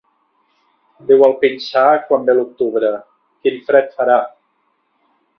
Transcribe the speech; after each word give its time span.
Diu 1.09 1.25
el 1.25 1.35
pinsà, 1.43 1.83
quan 2.07 2.25
ve 2.29 2.35
l'octubre: 2.37 2.91
quin 3.45 3.61
fred 3.67 3.93
farà! 3.99 4.17